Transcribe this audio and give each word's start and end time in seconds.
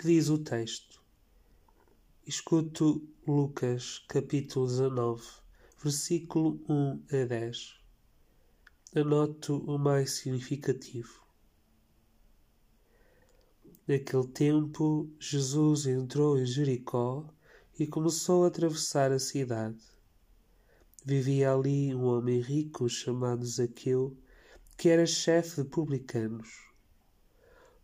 Que 0.00 0.06
diz 0.06 0.30
o 0.30 0.38
texto? 0.38 0.98
Escuto 2.26 3.06
Lucas 3.28 3.98
capítulo 4.08 4.66
19, 4.66 5.22
versículo 5.76 6.58
1 6.66 7.02
a 7.12 7.26
10. 7.26 7.74
Anoto 8.96 9.58
o 9.58 9.78
mais 9.78 10.12
significativo. 10.12 11.22
Naquele 13.86 14.26
tempo, 14.28 15.06
Jesus 15.18 15.84
entrou 15.84 16.38
em 16.38 16.46
Jericó 16.46 17.28
e 17.78 17.86
começou 17.86 18.44
a 18.44 18.48
atravessar 18.48 19.12
a 19.12 19.18
cidade. 19.18 19.84
Vivia 21.04 21.52
ali 21.52 21.94
um 21.94 22.04
homem 22.04 22.40
rico 22.40 22.88
chamado 22.88 23.44
Zaqueu, 23.44 24.16
que 24.78 24.88
era 24.88 25.04
chefe 25.04 25.62
de 25.62 25.68
publicanos. 25.68 26.69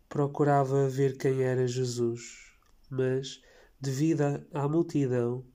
Procurava 0.09 0.87
ver 0.87 1.17
quem 1.17 1.41
era 1.41 1.67
Jesus, 1.67 2.53
mas, 2.89 3.41
devido 3.79 4.21
à 4.53 4.67
multidão, 4.67 5.45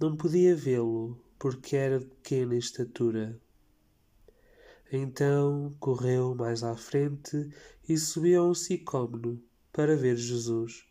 não 0.00 0.16
podia 0.16 0.54
vê-lo 0.56 1.22
porque 1.38 1.76
era 1.76 2.00
de 2.00 2.06
pequena 2.06 2.56
estatura. 2.56 3.40
Então 4.92 5.74
correu 5.78 6.34
mais 6.34 6.64
à 6.64 6.76
frente 6.76 7.48
e 7.88 7.96
subiu 7.96 8.42
a 8.42 8.48
um 8.48 8.54
sicômoro 8.54 9.40
para 9.72 9.96
ver 9.96 10.16
Jesus, 10.16 10.84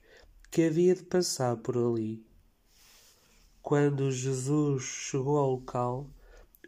que 0.49 0.63
havia 0.63 0.95
de 0.95 1.03
passar 1.03 1.57
por 1.57 1.77
ali. 1.77 2.25
Quando 3.61 4.09
Jesus 4.09 4.83
chegou 4.83 5.37
ao 5.37 5.51
local, 5.51 6.09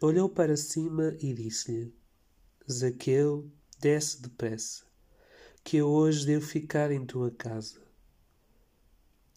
olhou 0.02 0.28
para 0.28 0.58
cima 0.58 1.16
e 1.22 1.34
disse-lhe: 1.34 1.96
Zaqueu, 2.70 3.50
desce 3.80 4.22
depressa, 4.22 4.84
que 5.64 5.78
eu 5.78 5.88
hoje 5.90 6.26
devo 6.26 6.46
ficar 6.46 6.92
em 6.92 7.06
tua 7.06 7.32
casa. 7.32 7.82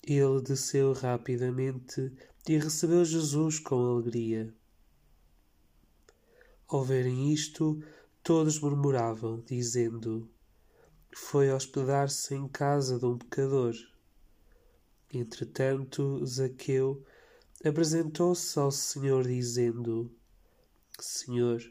Ele 0.02 0.40
desceu 0.42 0.92
rapidamente 0.92 2.12
e 2.48 2.58
recebeu 2.58 3.04
Jesus 3.04 3.58
com 3.58 3.76
alegria. 3.76 4.54
Ao 6.68 6.84
verem 6.84 7.32
isto, 7.32 7.82
todos 8.22 8.58
murmuravam, 8.58 9.42
dizendo: 9.46 10.28
foi 11.16 11.52
hospedar-se 11.52 12.34
em 12.34 12.48
casa 12.48 12.98
de 12.98 13.06
um 13.06 13.16
pecador. 13.16 13.72
Entretanto, 15.12 16.26
Zaqueu 16.26 17.04
apresentou-se 17.64 18.58
ao 18.58 18.72
Senhor, 18.72 19.22
dizendo: 19.22 20.10
Senhor, 20.98 21.62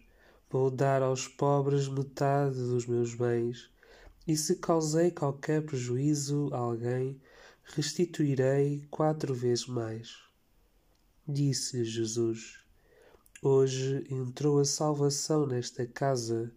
vou 0.49 0.71
dar 0.71 1.03
aos 1.03 1.27
pobres 1.27 1.89
metade 1.89 2.55
dos 2.55 2.85
meus 2.85 3.13
bens, 3.15 3.69
e 4.27 4.35
se 4.35 4.55
causei 4.55 5.11
qualquer 5.11 5.63
prejuízo 5.65 6.49
a 6.53 6.57
alguém, 6.57 7.19
restituirei 7.63 8.87
quatro 8.89 9.33
vezes 9.33 9.67
mais. 9.67 10.17
Disse 11.27 11.83
Jesus: 11.83 12.59
Hoje 13.41 14.05
entrou 14.09 14.59
a 14.59 14.65
salvação 14.65 15.45
nesta 15.45 15.85
casa 15.85 16.53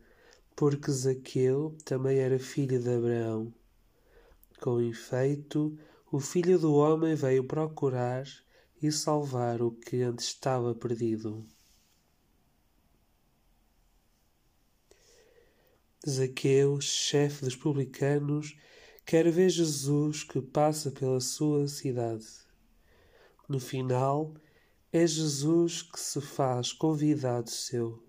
porque 0.54 0.90
Zaqueu 0.90 1.76
também 1.84 2.18
era 2.18 2.38
filho 2.38 2.80
de 2.80 2.88
Abraão. 2.88 3.52
Com 4.60 4.80
efeito, 4.80 5.78
o 6.10 6.18
filho 6.18 6.58
do 6.58 6.74
homem 6.74 7.14
veio 7.14 7.44
procurar 7.44 8.24
e 8.82 8.90
salvar 8.90 9.60
o 9.60 9.70
que 9.70 10.02
antes 10.02 10.26
estava 10.26 10.74
perdido. 10.74 11.46
Zaqueu, 16.08 16.80
chefe 16.80 17.44
dos 17.44 17.56
publicanos, 17.56 18.56
quer 19.04 19.30
ver 19.30 19.50
Jesus 19.50 20.22
que 20.22 20.40
passa 20.40 20.90
pela 20.90 21.20
sua 21.20 21.66
cidade. 21.66 22.26
No 23.48 23.58
final, 23.58 24.34
é 24.92 25.06
Jesus 25.06 25.82
que 25.82 25.98
se 25.98 26.20
faz 26.20 26.72
convidado 26.72 27.50
seu. 27.50 28.02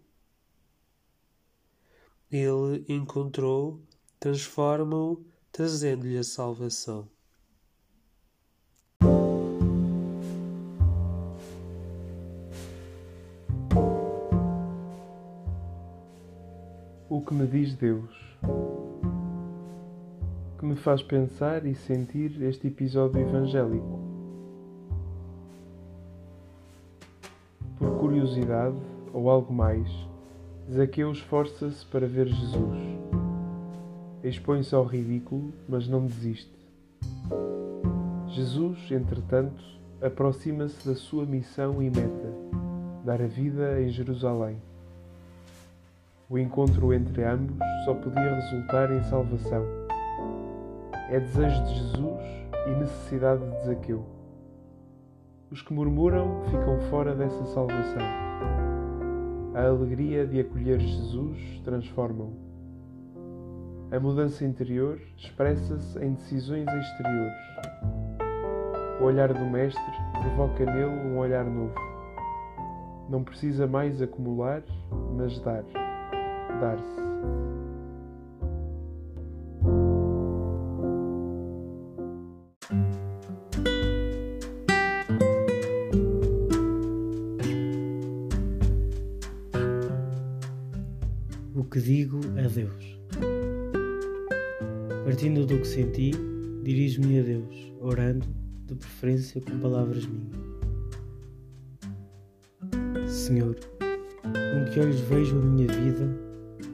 Ele 2.31 2.85
encontrou, 2.87 3.81
transforma-o, 4.19 5.25
trazendo-lhe 5.51 6.17
a 6.17 6.23
salvação. 6.23 7.09
O 17.17 17.21
que 17.21 17.33
me 17.33 17.47
diz 17.47 17.73
Deus? 17.73 18.37
Que 20.59 20.63
me 20.67 20.75
faz 20.75 21.01
pensar 21.01 21.65
e 21.65 21.73
sentir 21.73 22.39
este 22.43 22.67
episódio 22.67 23.19
evangélico? 23.19 23.99
Por 27.79 27.97
curiosidade 27.97 28.77
ou 29.11 29.31
algo 29.31 29.51
mais? 29.51 29.89
Zaqueu 30.71 31.11
esforça-se 31.11 31.83
para 31.87 32.05
ver 32.05 32.27
Jesus. 32.27 32.77
Expõe-se 34.23 34.75
ao 34.75 34.85
ridículo, 34.85 35.51
mas 35.67 35.87
não 35.87 36.05
desiste. 36.05 36.55
Jesus, 38.27 38.91
entretanto, 38.91 39.63
aproxima-se 39.99 40.87
da 40.87 40.93
sua 40.93 41.25
missão 41.25 41.81
e 41.81 41.89
meta: 41.89 42.31
dar 43.03 43.19
a 43.19 43.27
vida 43.27 43.81
em 43.81 43.89
Jerusalém. 43.89 44.61
O 46.29 46.37
encontro 46.37 46.93
entre 46.93 47.23
ambos 47.23 47.57
só 47.85 47.93
podia 47.93 48.35
resultar 48.35 48.91
em 48.91 49.03
salvação. 49.03 49.65
É 51.09 51.19
desejo 51.19 51.63
de 51.63 51.75
Jesus 51.75 52.19
e 52.67 52.71
necessidade 52.71 53.49
de 53.49 53.65
Zaqueu. 53.65 54.05
Os 55.49 55.61
que 55.61 55.73
murmuram 55.73 56.43
ficam 56.49 56.79
fora 56.89 57.15
dessa 57.15 57.45
salvação 57.45 58.27
a 59.57 59.65
alegria 59.65 60.23
de 60.27 60.39
acolher 60.39 60.79
Jesus 60.79 61.61
transforma-o. 61.63 62.31
A 63.91 63.99
mudança 63.99 64.45
interior 64.45 65.01
expressa-se 65.17 65.97
em 65.97 66.13
decisões 66.13 66.67
exteriores. 66.67 67.33
O 69.01 69.05
olhar 69.05 69.33
do 69.33 69.45
Mestre 69.45 69.81
provoca 70.21 70.63
nele 70.63 70.85
um 70.85 71.17
olhar 71.17 71.43
novo. 71.43 71.73
Não 73.09 73.23
precisa 73.23 73.65
mais 73.65 73.99
acumular, 73.99 74.61
mas 75.15 75.39
dar. 75.39 75.63
Dar-se. 76.59 77.07
que 91.77 91.83
digo 91.83 92.19
a 92.43 92.47
Deus. 92.47 92.97
Partindo 95.05 95.45
do 95.45 95.59
que 95.59 95.67
senti, 95.67 96.11
dirijo-me 96.63 97.19
a 97.19 97.23
Deus, 97.23 97.71
orando, 97.79 98.25
de 98.65 98.73
preferência 98.75 99.39
com 99.41 99.59
palavras 99.59 100.07
minhas. 100.07 100.35
Senhor, 103.07 103.55
com 103.55 104.71
que 104.71 104.79
olhos 104.79 104.99
vejo 105.01 105.37
a 105.37 105.41
minha 105.41 105.67
vida, 105.67 106.26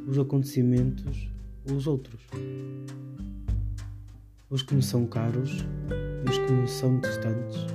os 0.08 0.18
acontecimentos, 0.18 1.30
os 1.72 1.88
outros? 1.88 2.22
Os 4.50 4.62
que 4.62 4.76
me 4.76 4.84
são 4.84 5.06
caros 5.06 5.66
e 6.26 6.30
os 6.30 6.38
que 6.38 6.52
me 6.52 6.68
são 6.68 7.00
distantes, 7.00 7.66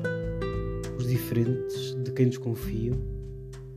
os 0.97 1.09
diferentes 1.09 1.95
de 2.05 2.13
quem 2.13 2.29
desconfio, 2.29 2.95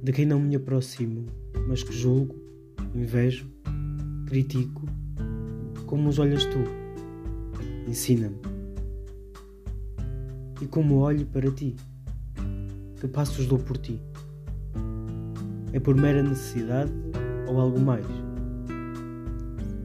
de 0.04 0.12
quem 0.12 0.26
não 0.26 0.40
me 0.40 0.56
aproximo, 0.56 1.26
mas 1.68 1.84
que 1.84 1.94
julgo 1.94 2.36
invejo, 2.94 3.48
critico, 4.28 4.86
como 5.86 6.10
os 6.10 6.20
olhas 6.20 6.46
tu. 6.46 6.60
Ensina-me. 7.88 8.38
E 10.62 10.68
como 10.68 11.00
olho 11.00 11.26
para 11.26 11.50
ti, 11.52 11.76
que 13.00 13.08
passos 13.08 13.48
dou 13.48 13.58
por 13.58 13.78
ti. 13.78 14.00
É 15.74 15.80
por 15.80 15.96
mera 15.96 16.22
necessidade 16.22 16.92
ou 17.48 17.60
algo 17.60 17.80
mais? 17.80 18.06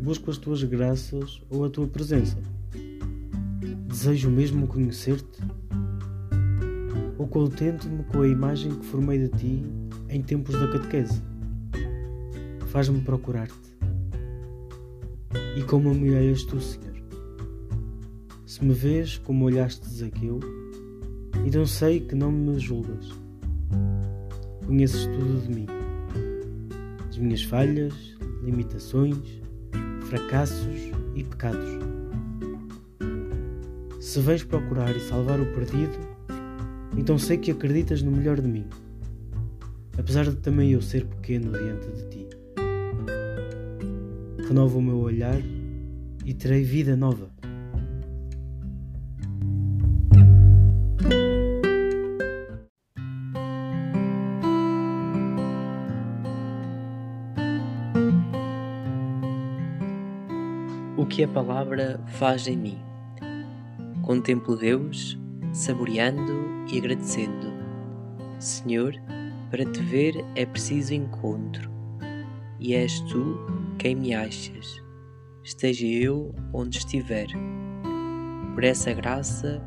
Busco 0.07 0.31
as 0.31 0.39
tuas 0.39 0.63
graças 0.63 1.43
ou 1.51 1.65
a 1.65 1.69
tua 1.69 1.89
presença. 1.89 2.39
Desejo 3.89 4.31
mesmo 4.31 4.69
conhecer-te? 4.69 5.43
Ou 7.19 7.27
contento-me 7.27 8.05
com 8.05 8.21
a 8.23 8.29
imagem 8.29 8.71
que 8.71 8.87
formei 8.87 9.19
de 9.19 9.29
ti 9.37 9.63
em 10.09 10.23
tempos 10.23 10.55
da 10.55 10.69
catequese? 10.69 11.21
Faz-me 12.69 13.01
procurar-te. 13.01 13.77
E 15.57 15.63
como 15.65 15.93
me 15.93 16.15
olhas 16.15 16.45
tu, 16.45 16.61
Senhor? 16.61 16.95
Se 18.47 18.65
me 18.65 18.75
vês 18.75 19.19
como 19.19 19.47
olhaste 19.47 19.91
Zaqueu, 19.91 20.39
então 21.45 21.67
sei 21.67 21.99
que 21.99 22.15
não 22.15 22.31
me 22.31 22.61
julgas. 22.61 23.09
Conheces 24.65 25.05
tudo 25.07 25.43
de 25.43 25.53
mim, 25.53 25.67
as 27.09 27.19
minhas 27.19 27.43
falhas, 27.43 27.93
limitações, 28.45 29.45
fracassos 30.09 30.93
e 31.15 31.25
pecados. 31.25 31.69
Se 34.01 34.21
vens 34.21 34.45
procurar 34.45 34.95
e 34.97 35.01
salvar 35.01 35.41
o 35.41 35.47
perdido, 35.47 35.99
então 36.97 37.19
sei 37.19 37.37
que 37.37 37.51
acreditas 37.51 38.03
no 38.03 38.13
melhor 38.13 38.41
de 38.41 38.47
mim, 38.47 38.67
apesar 39.99 40.25
de 40.25 40.37
também 40.37 40.71
eu 40.71 40.81
ser 40.81 41.05
pequeno 41.05 41.51
diante 41.53 41.89
de 41.89 42.09
ti. 42.09 42.29
Renova 44.47 44.79
o 44.79 44.83
meu 44.83 44.99
olhar 44.99 45.41
e 46.25 46.33
terei 46.33 46.63
vida 46.63 46.95
nova. 46.97 47.29
O 61.07 61.09
que 61.09 61.23
a 61.23 61.29
palavra 61.29 62.01
faz 62.19 62.49
em 62.49 62.57
mim. 62.57 62.79
Contemplo 64.03 64.57
Deus, 64.57 65.17
saboreando 65.53 66.67
e 66.69 66.79
agradecendo. 66.79 67.53
Senhor, 68.41 68.93
para 69.49 69.65
te 69.65 69.81
ver 69.83 70.25
é 70.35 70.45
preciso 70.45 70.95
encontro, 70.95 71.71
e 72.59 72.75
és 72.75 72.99
tu 73.03 73.39
quem 73.79 73.95
me 73.95 74.15
achas, 74.15 74.83
esteja 75.45 75.87
eu 75.87 76.35
onde 76.53 76.79
estiver. 76.79 77.29
Por 78.53 78.65
essa 78.65 78.93
graça 78.93 79.63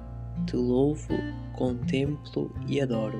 te 0.46 0.58
louvo, 0.58 1.08
contemplo 1.54 2.54
e 2.68 2.82
adoro. 2.82 3.18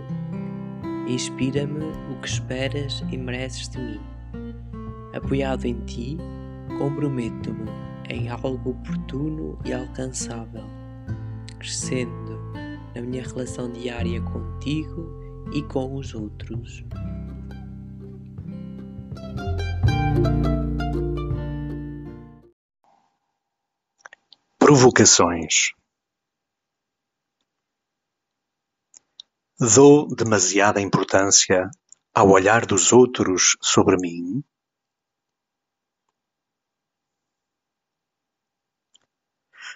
Inspira-me 1.08 1.86
o 2.12 2.20
que 2.20 2.28
esperas 2.28 3.02
e 3.14 3.18
mereces 3.18 3.70
de 3.70 3.80
mim. 3.80 4.02
Apoiado 5.14 5.64
em 5.64 5.80
ti, 5.86 6.18
comprometo-me 6.78 7.90
em 8.10 8.30
algo 8.30 8.72
oportuno 8.72 9.58
e 9.64 9.74
alcançável, 9.74 10.64
crescendo 11.60 12.40
na 12.96 13.02
minha 13.02 13.24
relação 13.24 13.72
diária 13.72 14.22
contigo 14.22 15.50
e 15.54 15.62
com 15.64 15.96
os 15.96 16.14
outros. 16.14 16.84
Provocações 24.58 25.72
Dou 29.60 30.08
demasiada 30.08 30.80
importância 30.80 31.70
ao 32.14 32.30
olhar 32.30 32.66
dos 32.66 32.94
outros 32.94 33.58
sobre 33.62 33.98
mim? 33.98 34.42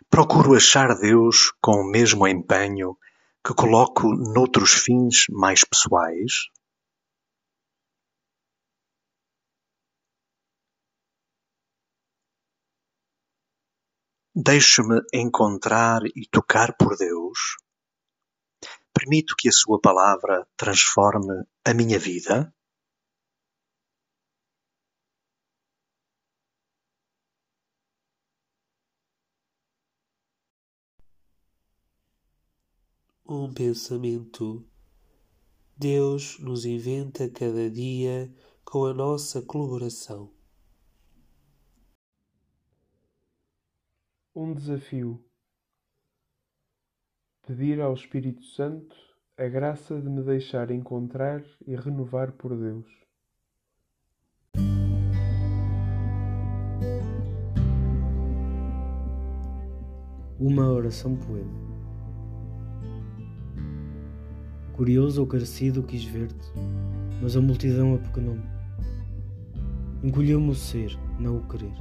Procuro 0.10 0.56
achar 0.56 0.96
Deus 1.00 1.52
com 1.62 1.82
o 1.82 1.90
mesmo 1.90 2.28
empenho 2.28 2.98
que 3.46 3.54
coloco 3.54 4.08
noutros 4.14 4.72
fins 4.74 5.26
mais 5.30 5.64
pessoais? 5.64 6.50
Deixo-me 14.36 15.00
encontrar 15.14 16.02
e 16.16 16.28
tocar 16.32 16.76
por 16.76 16.98
Deus? 16.98 17.58
Permito 18.92 19.36
que 19.38 19.50
a 19.50 19.52
Sua 19.52 19.80
palavra 19.80 20.48
transforme 20.58 21.44
a 21.66 21.74
minha 21.74 22.00
vida? 22.00 22.54
Um 33.36 33.52
pensamento. 33.52 34.64
Deus 35.76 36.38
nos 36.38 36.66
inventa 36.66 37.28
cada 37.28 37.68
dia 37.68 38.32
com 38.64 38.86
a 38.86 38.94
nossa 38.94 39.42
colaboração. 39.42 40.32
Um 44.36 44.54
desafio. 44.54 45.20
Pedir 47.48 47.82
ao 47.82 47.96
Espírito 47.96 48.44
Santo 48.44 48.96
a 49.36 49.48
graça 49.48 50.00
de 50.00 50.08
me 50.08 50.22
deixar 50.22 50.70
encontrar 50.70 51.44
e 51.66 51.76
renovar 51.76 52.34
por 52.34 52.56
Deus. 52.56 52.86
Uma 60.40 60.72
oração 60.72 61.18
poema. 61.18 61.73
Curioso 64.74 65.22
ou 65.22 65.28
carecido 65.28 65.84
quis 65.84 66.04
ver-te, 66.04 66.52
mas 67.22 67.38
a 67.38 67.42
multidão 67.42 67.94
apequenou-me. 67.94 68.42
Encolheu-me 70.02 70.50
o 70.50 70.56
ser, 70.56 70.98
não 71.20 71.38
o 71.38 71.44
querer. 71.44 71.76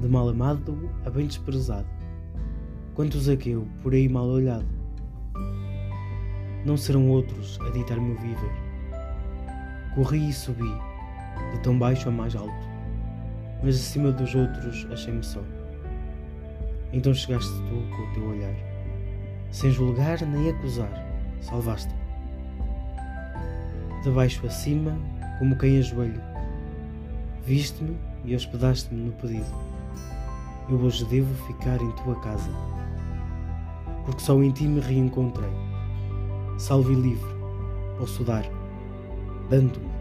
De 0.00 0.08
mal 0.08 0.28
amado 0.28 0.90
a 1.06 1.10
bem 1.10 1.28
desprezado, 1.28 1.86
quanto 2.94 3.20
Zaqueu 3.20 3.68
por 3.84 3.94
aí 3.94 4.08
mal 4.08 4.26
olhado. 4.26 4.66
Não 6.66 6.76
serão 6.76 7.08
outros 7.08 7.56
a 7.60 7.70
ditar-me 7.70 8.14
o 8.14 8.18
viver. 8.18 8.52
Corri 9.94 10.30
e 10.30 10.32
subi, 10.32 10.72
de 11.52 11.60
tão 11.62 11.78
baixo 11.78 12.08
a 12.08 12.12
mais 12.12 12.34
alto, 12.34 12.52
mas 13.62 13.76
acima 13.76 14.10
dos 14.10 14.34
outros 14.34 14.88
achei-me 14.90 15.22
só. 15.22 15.40
Então 16.92 17.14
chegaste 17.14 17.52
tu 17.68 17.96
com 17.96 18.02
o 18.02 18.12
teu 18.12 18.28
olhar, 18.28 18.54
sem 19.52 19.70
julgar 19.70 20.20
nem 20.26 20.50
acusar, 20.50 21.03
salvaste-me. 21.44 22.02
De 24.02 24.10
baixo 24.10 24.46
a 24.46 24.50
cima, 24.50 24.96
como 25.38 25.56
quem 25.56 25.78
ajoelha, 25.78 26.22
viste-me 27.44 27.96
e 28.24 28.34
hospedaste-me 28.34 29.00
no 29.00 29.12
pedido. 29.12 29.46
Eu 30.68 30.78
hoje 30.80 31.04
devo 31.06 31.32
ficar 31.46 31.80
em 31.80 31.90
tua 31.92 32.18
casa, 32.20 32.50
porque 34.04 34.20
só 34.20 34.42
em 34.42 34.50
ti 34.50 34.64
me 34.64 34.80
reencontrei. 34.80 35.52
Salve 36.58 36.92
e 36.92 36.96
livre, 36.96 37.34
posso 37.98 38.24
dar, 38.24 38.44
dando-me 39.50 39.93